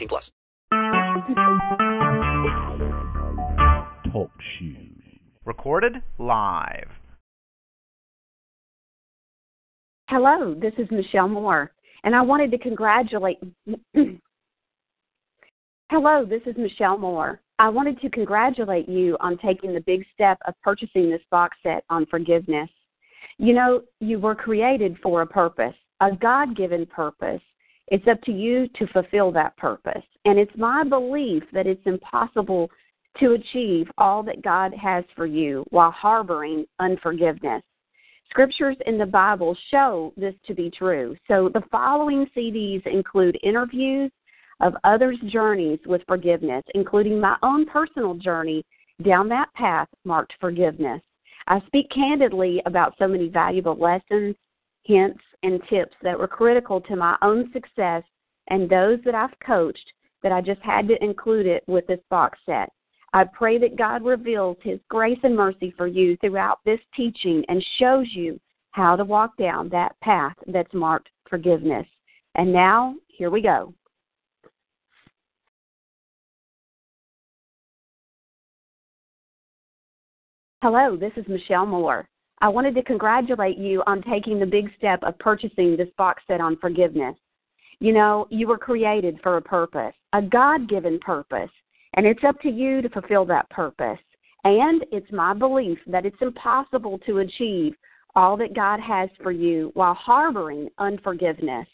[0.00, 0.32] 18 plus.
[4.12, 4.86] Talk shoes.
[5.44, 6.88] Recorded live.
[10.08, 11.70] Hello, this is Michelle Moore,
[12.02, 13.38] and I wanted to congratulate.
[15.90, 17.40] Hello, this is Michelle Moore.
[17.58, 21.84] I wanted to congratulate you on taking the big step of purchasing this box set
[21.90, 22.70] on forgiveness.
[23.38, 27.42] You know, you were created for a purpose, a God given purpose.
[27.90, 30.04] It's up to you to fulfill that purpose.
[30.24, 32.70] And it's my belief that it's impossible
[33.18, 37.62] to achieve all that God has for you while harboring unforgiveness.
[38.28, 41.16] Scriptures in the Bible show this to be true.
[41.26, 44.12] So the following CDs include interviews
[44.60, 48.64] of others' journeys with forgiveness, including my own personal journey
[49.02, 51.00] down that path marked forgiveness.
[51.48, 54.36] I speak candidly about so many valuable lessons,
[54.84, 58.02] hints, and tips that were critical to my own success
[58.48, 62.38] and those that I've coached that I just had to include it with this box
[62.44, 62.70] set.
[63.12, 67.64] I pray that God reveals His grace and mercy for you throughout this teaching and
[67.78, 68.38] shows you
[68.72, 71.86] how to walk down that path that's marked forgiveness.
[72.34, 73.74] And now, here we go.
[80.62, 82.06] Hello, this is Michelle Moore.
[82.42, 86.40] I wanted to congratulate you on taking the big step of purchasing this box set
[86.40, 87.14] on forgiveness.
[87.80, 91.50] You know, you were created for a purpose, a God given purpose,
[91.94, 93.98] and it's up to you to fulfill that purpose.
[94.44, 97.74] And it's my belief that it's impossible to achieve
[98.14, 101.66] all that God has for you while harboring unforgiveness.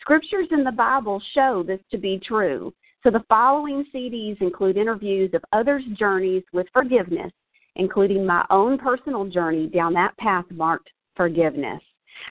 [0.00, 2.72] Scriptures in the Bible show this to be true.
[3.02, 7.32] So the following CDs include interviews of others' journeys with forgiveness
[7.76, 11.80] including my own personal journey down that path marked forgiveness.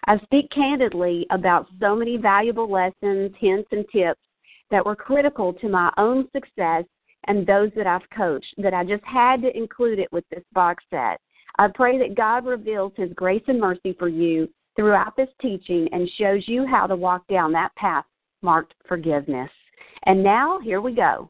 [0.08, 4.22] I speak candidly about so many valuable lessons, hints, and tips
[4.70, 6.86] that were critical to my own success
[7.28, 10.84] and those that I've coached that I just had to include it with this box
[10.90, 11.20] set.
[11.60, 16.10] I pray that God reveals His grace and mercy for you throughout this teaching and
[16.18, 18.06] shows you how to walk down that path
[18.42, 19.50] marked forgiveness.
[20.06, 21.30] And now, here we go.